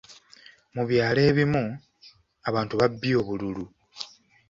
Mu 0.73 0.83
byalo 0.89 1.19
ebimu, 1.29 1.63
abantu 2.49 2.73
babbye 2.79 3.13
obululu. 3.21 3.65